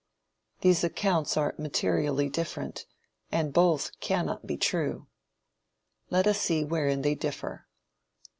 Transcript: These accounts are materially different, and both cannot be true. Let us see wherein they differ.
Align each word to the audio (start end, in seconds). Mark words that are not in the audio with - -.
These 0.61 0.83
accounts 0.83 1.37
are 1.37 1.53
materially 1.59 2.27
different, 2.27 2.87
and 3.31 3.53
both 3.53 3.91
cannot 3.99 4.47
be 4.47 4.57
true. 4.57 5.05
Let 6.09 6.25
us 6.25 6.41
see 6.41 6.63
wherein 6.65 7.03
they 7.03 7.13
differ. 7.13 7.67